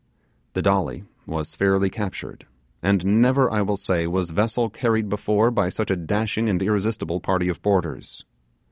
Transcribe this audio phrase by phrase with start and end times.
[0.53, 2.47] The Dolly was fairly captured;
[2.81, 7.19] and never I will say was vessel carried before by such a dashing and irresistible
[7.19, 8.25] party of boarders!